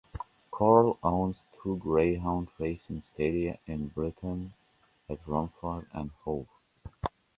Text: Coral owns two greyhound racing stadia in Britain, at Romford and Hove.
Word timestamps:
Coral 0.49 0.97
owns 1.03 1.45
two 1.61 1.77
greyhound 1.77 2.47
racing 2.57 3.01
stadia 3.01 3.59
in 3.67 3.89
Britain, 3.89 4.53
at 5.07 5.27
Romford 5.27 5.85
and 5.93 6.09
Hove. 6.23 6.47